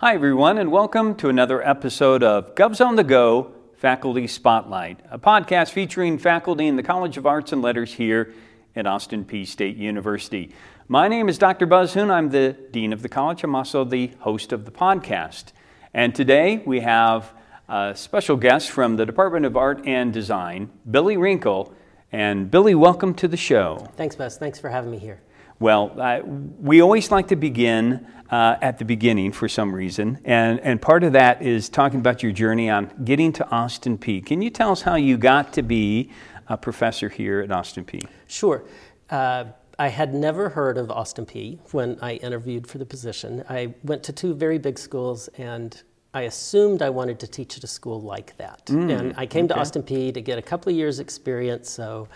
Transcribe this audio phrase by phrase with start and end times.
[0.00, 5.18] Hi, everyone, and welcome to another episode of Govs on the Go Faculty Spotlight, a
[5.18, 8.32] podcast featuring faculty in the College of Arts and Letters here
[8.74, 10.54] at Austin Peay State University.
[10.88, 11.66] My name is Dr.
[11.66, 12.10] Buzz Hoon.
[12.10, 13.44] I'm the Dean of the College.
[13.44, 15.52] I'm also the host of the podcast.
[15.92, 17.34] And today we have
[17.68, 21.74] a special guest from the Department of Art and Design, Billy Renkl.
[22.10, 23.86] And Billy, welcome to the show.
[23.98, 24.38] Thanks, Buzz.
[24.38, 25.20] Thanks for having me here.
[25.60, 30.58] Well, uh, we always like to begin uh, at the beginning for some reason, and,
[30.60, 34.24] and part of that is talking about your journey on getting to Austin Peay.
[34.24, 36.10] Can you tell us how you got to be
[36.48, 38.02] a professor here at Austin Peay?
[38.26, 38.64] Sure.
[39.10, 39.44] Uh,
[39.78, 43.44] I had never heard of Austin Peay when I interviewed for the position.
[43.46, 45.82] I went to two very big schools and
[46.14, 48.64] I assumed I wanted to teach at a school like that.
[48.66, 49.54] Mm, and I came okay.
[49.54, 52.08] to Austin Peay to get a couple of years' experience, so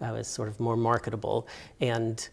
[0.00, 1.48] I was sort of more marketable.
[1.80, 2.28] And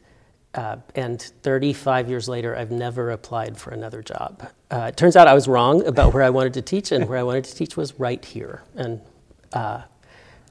[0.56, 4.50] uh, and 35 years later, I've never applied for another job.
[4.72, 7.18] Uh, it turns out I was wrong about where I wanted to teach, and where
[7.18, 8.64] I wanted to teach was right here.
[8.76, 9.02] And
[9.54, 9.82] uh,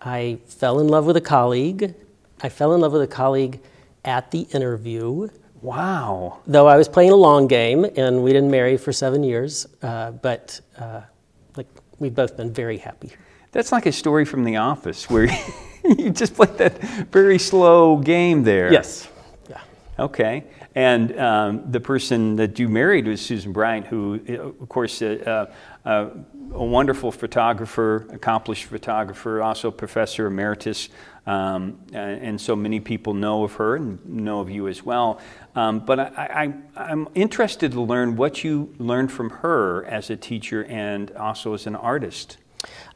[0.03, 1.95] I fell in love with a colleague.
[2.43, 3.61] I fell in love with a colleague
[4.05, 5.29] at the interview.
[5.63, 6.41] Wow.
[6.47, 10.11] Though I was playing a long game, and we didn't marry for seven years, uh,
[10.11, 11.01] but uh,
[11.57, 11.69] like
[11.99, 13.13] we've both been very happy.
[13.53, 15.29] That's like a story from The Office, where
[15.85, 16.79] you just played that
[17.11, 18.71] very slow game there.
[18.71, 19.09] Yes.
[19.99, 20.45] Okay.
[20.75, 24.21] And um, the person that you married was Susan Bryant, who,
[24.61, 25.47] of course, uh,
[25.85, 26.07] uh,
[26.53, 30.89] a wonderful photographer, accomplished photographer, also professor emeritus.
[31.27, 35.21] Um, and so many people know of her and know of you as well.
[35.55, 40.65] Um, but I, am interested to learn what you learned from her as a teacher
[40.65, 42.37] and also as an artist.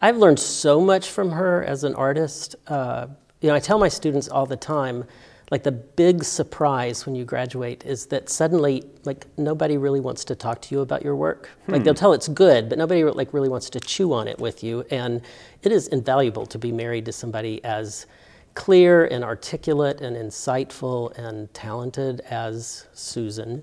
[0.03, 2.57] I've learned so much from her as an artist.
[2.67, 3.07] Uh,
[3.41, 5.05] you know, I tell my students all the time
[5.51, 10.35] like the big surprise when you graduate is that suddenly like nobody really wants to
[10.35, 11.73] talk to you about your work hmm.
[11.73, 14.63] like they'll tell it's good but nobody like really wants to chew on it with
[14.63, 15.23] you and
[15.63, 18.07] it is invaluable to be married to somebody as
[18.55, 23.63] clear and articulate and insightful and talented as susan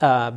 [0.00, 0.32] uh,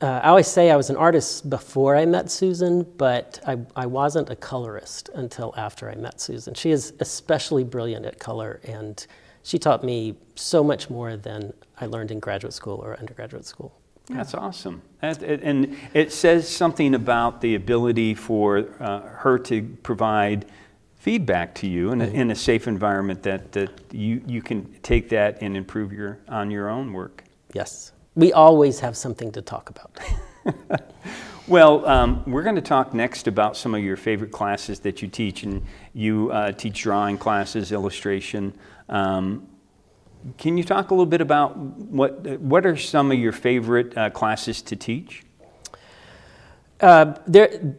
[0.00, 3.86] uh, I always say I was an artist before I met Susan, but I, I
[3.86, 6.54] wasn't a colorist until after I met Susan.
[6.54, 9.06] She is especially brilliant at color and
[9.42, 13.72] she taught me so much more than I learned in graduate school or undergraduate school.
[14.08, 14.82] That's awesome.
[15.00, 20.46] And it says something about the ability for uh, her to provide
[20.96, 22.16] feedback to you in a, mm-hmm.
[22.16, 26.50] in a safe environment that, that you, you can take that and improve your, on
[26.50, 27.24] your own work.
[27.52, 27.92] Yes.
[28.14, 30.82] We always have something to talk about.
[31.48, 35.08] well, um, we're going to talk next about some of your favorite classes that you
[35.08, 35.42] teach.
[35.42, 35.64] And
[35.94, 38.52] you uh, teach drawing classes, illustration.
[38.92, 39.48] Um,
[40.38, 44.10] can you talk a little bit about what what are some of your favorite uh,
[44.10, 45.24] classes to teach?
[46.80, 47.76] Uh, there,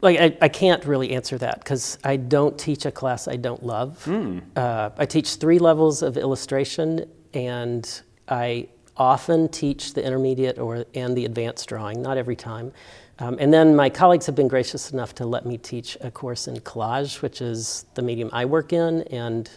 [0.00, 3.64] like I, I, can't really answer that because I don't teach a class I don't
[3.64, 4.04] love.
[4.04, 4.42] Mm.
[4.56, 11.16] Uh, I teach three levels of illustration, and I often teach the intermediate or and
[11.16, 12.02] the advanced drawing.
[12.02, 12.72] Not every time.
[13.18, 16.48] Um, and then my colleagues have been gracious enough to let me teach a course
[16.48, 19.48] in collage, which is the medium I work in, and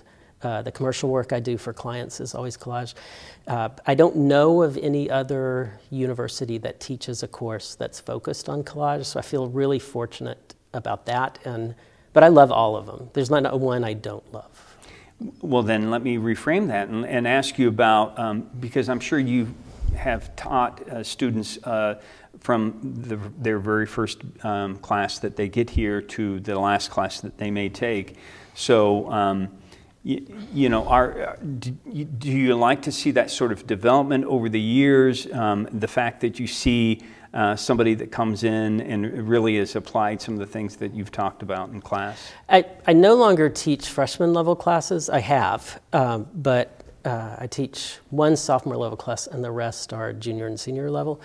[0.41, 2.93] uh, the commercial work I do for clients is always collage.
[3.47, 8.63] Uh, I don't know of any other university that teaches a course that's focused on
[8.63, 11.39] collage, so I feel really fortunate about that.
[11.43, 11.75] And
[12.13, 13.09] but I love all of them.
[13.13, 14.77] There's not one I don't love.
[15.41, 19.19] Well, then let me reframe that and, and ask you about um, because I'm sure
[19.19, 19.53] you
[19.95, 22.01] have taught uh, students uh,
[22.39, 27.19] from the, their very first um, class that they get here to the last class
[27.21, 28.15] that they may take.
[28.55, 29.11] So.
[29.11, 29.49] Um,
[30.09, 34.25] you, you know, are, do, you, do, you, like to see that sort of development
[34.25, 35.31] over the years?
[35.31, 37.01] Um, the fact that you see
[37.31, 41.11] uh, somebody that comes in and really has applied some of the things that you've
[41.11, 42.31] talked about in class?
[42.49, 45.11] I, I no longer teach freshman level classes.
[45.11, 50.11] I have, um, but uh, I teach one sophomore level class, and the rest are
[50.11, 51.21] junior and senior level.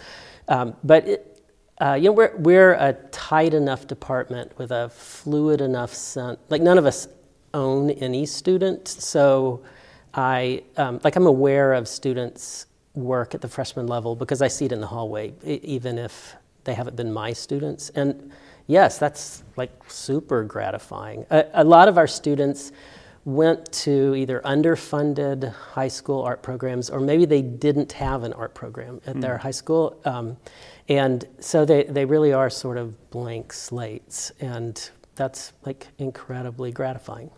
[0.49, 1.43] Um, but it,
[1.81, 6.39] uh, you know, we're, we're a tight enough department with a fluid enough sense.
[6.51, 7.09] Like none of us
[7.55, 8.87] own any student.
[8.89, 9.63] So
[10.13, 14.67] I, um, like, I'm aware of students' work at the freshman level because I see
[14.67, 17.91] it in the hallway, even if they haven't been my students.
[17.91, 18.31] And
[18.67, 21.27] yes, that's like super gratifying.
[21.31, 22.73] A, a lot of our students
[23.25, 28.55] went to either underfunded high school art programs or maybe they didn't have an art
[28.55, 29.21] program at mm.
[29.21, 29.99] their high school.
[30.05, 30.37] Um,
[30.89, 34.31] and so they, they really are sort of blank slates.
[34.41, 37.31] And that's like incredibly gratifying.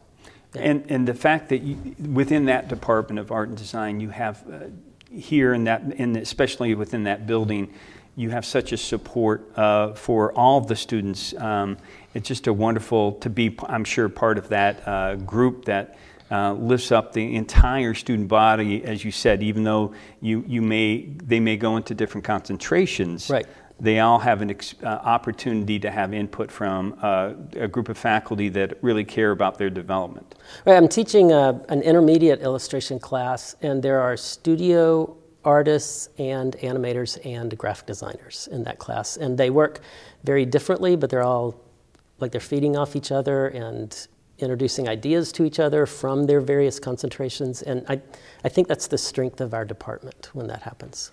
[0.59, 4.45] And, and the fact that you, within that department of art and design, you have
[4.51, 4.67] uh,
[5.11, 7.73] here in that, in especially within that building,
[8.17, 11.35] you have such a support uh, for all the students.
[11.35, 11.77] Um,
[12.15, 15.99] it's just a wonderful to be, I'm sure, part of that uh, group that
[16.31, 21.03] uh, lifts up the entire student body, as you said, even though you, you may,
[21.03, 23.31] they may go into different concentrations.
[23.31, 23.47] Right.
[23.79, 27.99] They all have an ex- uh, opportunity to have input from uh, a group of
[27.99, 30.35] faculty that really care about their development.
[30.65, 37.25] Right, I'm teaching a, an intermediate illustration class, and there are studio artists and animators
[37.25, 39.17] and graphic designers in that class.
[39.17, 39.81] And they work
[40.25, 41.55] very differently, but they're all
[42.19, 44.09] like they're feeding off each other and
[44.39, 47.63] introducing ideas to each other from their various concentrations.
[47.63, 48.01] And I,
[48.45, 51.13] I think that's the strength of our department when that happens.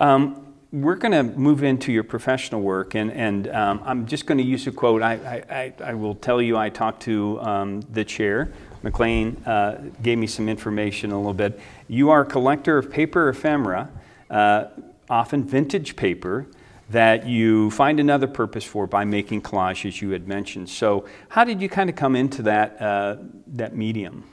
[0.00, 4.38] Um, we're going to move into your professional work, and, and um, I'm just going
[4.38, 5.02] to use a quote.
[5.02, 8.52] I, I, I, will tell you, I talked to um, the chair.
[8.82, 11.58] McLean uh, gave me some information a little bit.
[11.88, 13.90] You are a collector of paper ephemera,
[14.30, 14.66] uh,
[15.08, 16.46] often vintage paper,
[16.90, 20.68] that you find another purpose for by making collages, as you had mentioned.
[20.68, 23.16] So, how did you kind of come into that, uh,
[23.48, 24.24] that medium?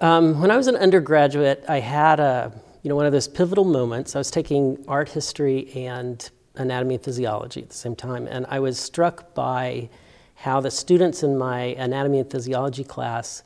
[0.00, 2.52] Um, when I was an undergraduate, I had a,
[2.86, 4.14] you know, one of those pivotal moments.
[4.14, 8.60] I was taking art history and anatomy and physiology at the same time, and I
[8.60, 9.88] was struck by
[10.36, 13.42] how the students in my anatomy and physiology class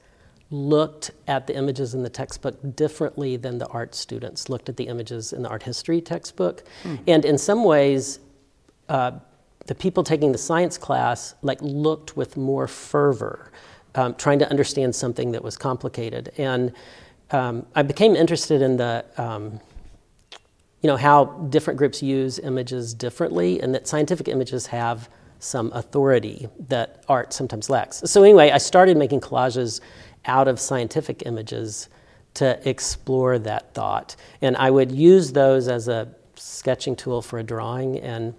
[0.50, 4.88] looked at the images in the textbook differently than the art students looked at the
[4.88, 6.62] images in the art history textbook.
[6.82, 6.98] Mm.
[7.06, 8.18] And in some ways,
[8.90, 9.12] uh,
[9.64, 13.50] the people taking the science class like looked with more fervor,
[13.94, 16.30] um, trying to understand something that was complicated.
[16.36, 16.74] And
[17.30, 19.60] um, I became interested in the, um,
[20.82, 26.48] you know, how different groups use images differently, and that scientific images have some authority
[26.68, 28.02] that art sometimes lacks.
[28.04, 29.80] So anyway, I started making collages
[30.26, 31.88] out of scientific images
[32.34, 34.16] to explore that thought.
[34.42, 37.98] And I would use those as a sketching tool for a drawing.
[38.00, 38.34] And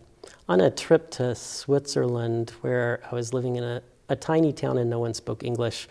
[0.48, 4.90] on a trip to Switzerland, where I was living in a, a tiny town and
[4.90, 5.88] no one spoke English,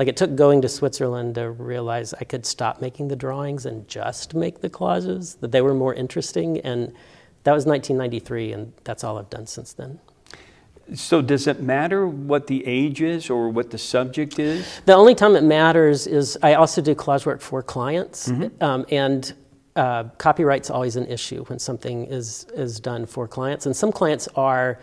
[0.00, 3.86] like it took going to Switzerland to realize I could stop making the drawings and
[3.86, 6.58] just make the collages, that they were more interesting.
[6.60, 6.94] And
[7.44, 10.00] that was 1993, and that's all I've done since then.
[10.94, 14.80] So, does it matter what the age is or what the subject is?
[14.86, 18.64] The only time it matters is I also do collage work for clients, mm-hmm.
[18.64, 19.34] um, and
[19.76, 24.28] uh, copyright's always an issue when something is is done for clients, and some clients
[24.34, 24.80] are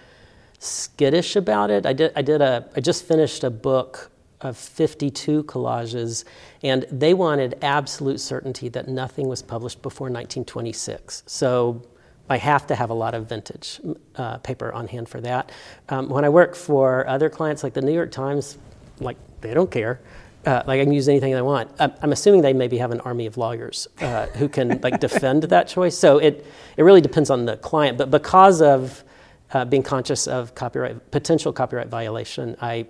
[0.60, 1.88] skittish about it.
[1.88, 4.12] I did I did a I just finished a book
[4.42, 6.24] of 52 collages,
[6.64, 11.24] and they wanted absolute certainty that nothing was published before 1926.
[11.26, 11.82] So
[12.30, 13.80] I have to have a lot of vintage
[14.16, 15.52] uh, paper on hand for that.
[15.90, 18.58] Um, when I work for other clients, like the New York Times,
[19.00, 20.02] like they don't care.
[20.46, 21.70] Uh, like I can use anything I want.
[21.80, 25.68] I'm assuming they maybe have an army of lawyers uh, who can like defend that
[25.68, 25.98] choice.
[25.98, 26.46] So it
[26.78, 27.98] it really depends on the client.
[27.98, 29.04] But because of
[29.52, 32.88] uh, being conscious of copyright potential copyright violation, I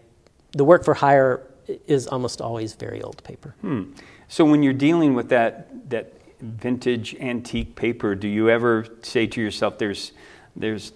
[0.51, 1.47] the work for hire
[1.87, 3.55] is almost always very old paper.
[3.61, 3.91] Hmm.
[4.27, 9.41] So when you're dealing with that that vintage antique paper, do you ever say to
[9.41, 10.11] yourself, "There's,
[10.55, 10.93] there's,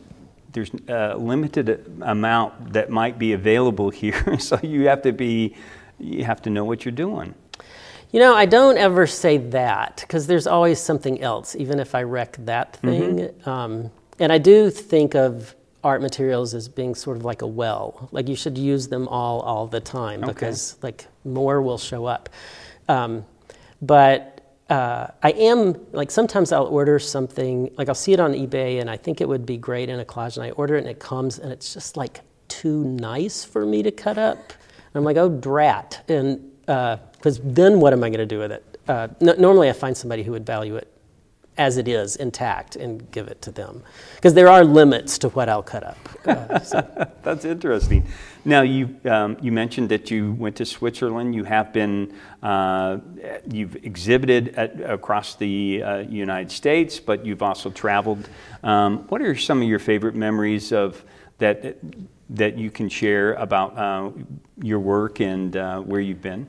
[0.51, 5.55] there's a limited amount that might be available here, so you have to be,
[5.99, 7.33] you have to know what you're doing."
[8.11, 12.03] You know, I don't ever say that because there's always something else, even if I
[12.03, 13.19] wreck that thing.
[13.19, 13.49] Mm-hmm.
[13.49, 18.09] Um, and I do think of art materials as being sort of like a well.
[18.11, 20.33] Like you should use them all all the time okay.
[20.33, 22.29] because like more will show up.
[22.87, 23.25] Um,
[23.81, 28.79] but uh, I am like sometimes I'll order something like I'll see it on eBay
[28.79, 30.87] and I think it would be great in a collage and I order it and
[30.87, 34.37] it comes and it's just like too nice for me to cut up.
[34.37, 38.39] And I'm like, oh drat, and because uh, then what am I going to do
[38.39, 38.77] with it?
[38.87, 40.87] Uh, normally I find somebody who would value it
[41.57, 43.83] as it is, intact, and give it to them.
[44.15, 45.97] Because there are limits to what I'll cut up.
[46.21, 47.11] Uh, so.
[47.23, 48.05] That's interesting.
[48.45, 51.33] Now, you, um, you mentioned that you went to Switzerland.
[51.33, 52.99] You have been, uh,
[53.49, 58.29] you've exhibited at, across the uh, United States, but you've also traveled.
[58.61, 61.03] Um, what are some of your favorite memories of
[61.39, 61.77] that,
[62.29, 64.11] that you can share about uh,
[64.61, 66.47] your work and uh, where you've been?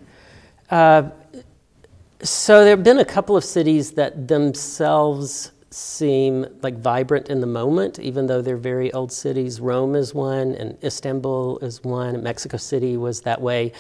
[2.22, 7.48] So there have been a couple of cities that themselves seem like vibrant in the
[7.48, 9.60] moment, even though they're very old cities.
[9.60, 12.22] Rome is one, and Istanbul is one.
[12.22, 13.72] Mexico City was that way.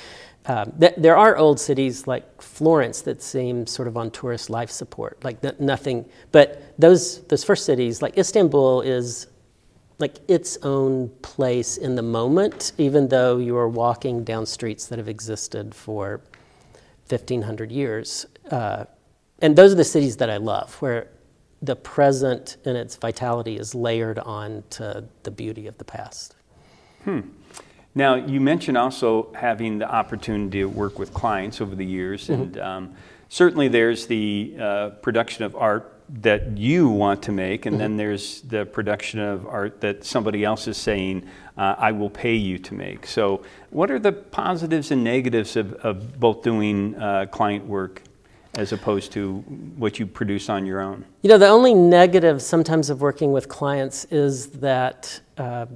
[0.46, 4.70] Um, th- there are old cities like Florence that seem sort of on tourist life
[4.70, 6.04] support, like n- nothing.
[6.32, 9.28] But those those first cities, like Istanbul, is
[10.00, 14.98] like its own place in the moment, even though you are walking down streets that
[14.98, 16.20] have existed for
[17.08, 18.26] 1500 years.
[18.52, 18.84] Uh,
[19.40, 21.08] and those are the cities that I love, where
[21.62, 26.36] the present and its vitality is layered on to the beauty of the past.
[27.04, 27.20] Hmm.
[27.94, 32.42] Now, you mentioned also having the opportunity to work with clients over the years, mm-hmm.
[32.42, 32.94] and um,
[33.28, 35.88] certainly there's the uh, production of art
[36.20, 37.80] that you want to make, and mm-hmm.
[37.80, 42.34] then there's the production of art that somebody else is saying, uh, I will pay
[42.34, 43.06] you to make.
[43.06, 48.02] So, what are the positives and negatives of, of both doing uh, client work
[48.54, 49.38] as opposed to
[49.76, 51.04] what you produce on your own?
[51.22, 55.66] You know, the only negative sometimes of working with clients is that uh,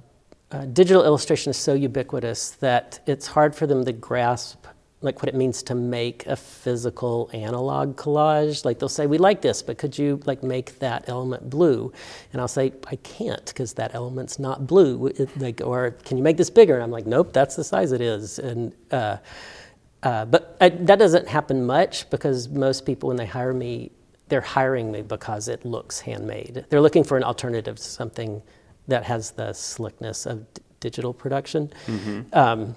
[0.50, 4.66] uh, digital illustration is so ubiquitous that it's hard for them to grasp
[5.02, 8.64] like what it means to make a physical analog collage.
[8.64, 11.92] Like they'll say we like this but could you like make that element blue?
[12.32, 15.08] And i'll say i can't because that element's not blue.
[15.08, 16.74] It, like or can you make this bigger?
[16.74, 18.38] And i'm like nope that's the size it is.
[18.38, 19.18] And uh,
[20.02, 23.92] uh, but I, that doesn't happen much because most people, when they hire me,
[24.28, 26.64] they're hiring me because it looks handmade.
[26.68, 28.42] They're looking for an alternative to something
[28.88, 31.72] that has the slickness of d- digital production.
[31.86, 32.22] Mm-hmm.
[32.32, 32.76] Um,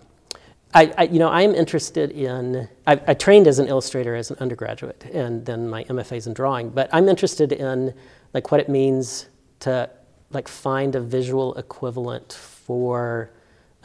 [0.74, 2.70] I, I, you know, I'm interested in.
[2.86, 6.70] I, I, trained as an illustrator as an undergraduate, and then my MFA's in drawing.
[6.70, 7.94] But I'm interested in
[8.34, 9.30] like what it means
[9.62, 9.90] to
[10.30, 13.32] like find a visual equivalent for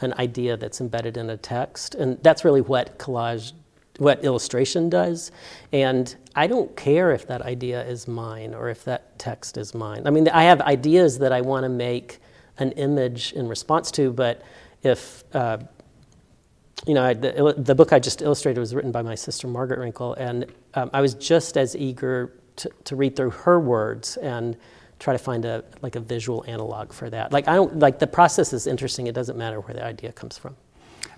[0.01, 1.95] an idea that's embedded in a text.
[1.95, 3.53] And that's really what collage,
[3.97, 5.31] what illustration does.
[5.71, 10.03] And I don't care if that idea is mine or if that text is mine.
[10.05, 12.19] I mean, I have ideas that I want to make
[12.57, 14.41] an image in response to, but
[14.83, 15.57] if, uh,
[16.85, 20.15] you know, the, the, book I just illustrated was written by my sister Margaret Renkl,
[20.17, 24.55] and um, I was just as eager to, to read through her words and
[24.99, 27.31] try to find a like a visual analog for that.
[27.31, 29.07] Like I don't like the process is interesting.
[29.07, 30.55] It doesn't matter where the idea comes from.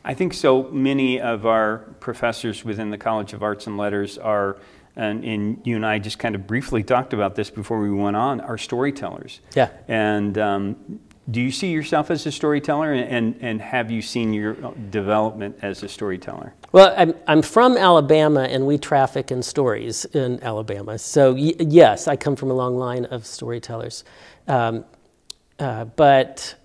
[0.04, 4.58] I think so many of our professors within the College of Arts and Letters are
[4.96, 8.16] and, and, you and I just kind of briefly talked about this before we went
[8.16, 9.42] on, are storytellers.
[9.56, 9.70] Yeah.
[9.88, 14.34] And um, do you see yourself as a storyteller, and, and, and, have you seen
[14.34, 14.54] your
[14.90, 16.54] development as a storyteller?
[16.72, 20.98] Well, I'm, I'm from Alabama, and we traffic in stories in Alabama.
[20.98, 24.06] So, y- yes, I come from a long line of storytellers.
[24.48, 24.86] Um,
[25.60, 26.56] uh, but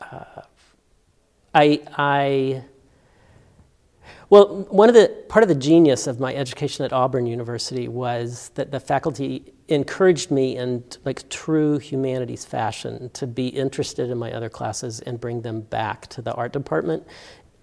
[0.00, 0.42] uh,
[1.54, 2.64] I, I
[4.30, 8.50] well, one of the part of the genius of my education at Auburn University was
[8.54, 14.32] that the faculty encouraged me in like true humanities fashion to be interested in my
[14.32, 17.06] other classes and bring them back to the art department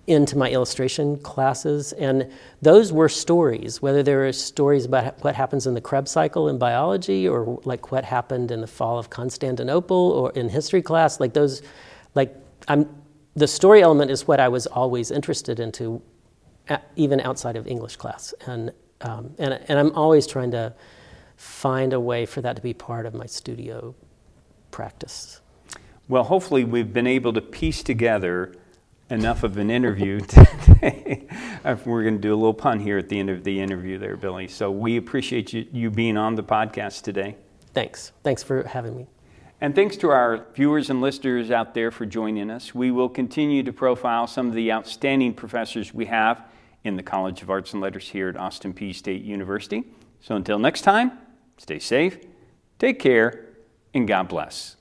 [0.07, 1.93] into my illustration classes.
[1.93, 6.49] And those were stories whether they were stories about what happens in the krebs cycle
[6.49, 11.19] in biology or like what happened in the fall of constantinople or in history class
[11.19, 11.61] like those
[12.13, 12.35] like
[12.67, 12.87] i'm
[13.35, 16.01] the story element is what i was always interested into
[16.95, 18.33] even outside of English class.
[18.45, 20.73] And, um, and, and I'm always trying to
[21.37, 23.95] find a way for that to be part of my studio
[24.71, 25.41] practice.
[26.07, 28.53] Well, hopefully, we've been able to piece together
[29.09, 30.19] enough of an interview
[30.65, 31.27] today.
[31.63, 34.15] We're going to do a little pun here at the end of the interview, there,
[34.15, 34.47] Billy.
[34.47, 37.35] So we appreciate you, you being on the podcast today.
[37.73, 38.11] Thanks.
[38.23, 39.07] Thanks for having me.
[39.61, 42.75] And thanks to our viewers and listeners out there for joining us.
[42.75, 46.45] We will continue to profile some of the outstanding professors we have
[46.85, 49.83] in the College of Arts and Letters here at Austin Peay State University.
[50.21, 51.11] So until next time,
[51.57, 52.19] stay safe,
[52.79, 53.45] take care,
[53.93, 54.75] and God bless.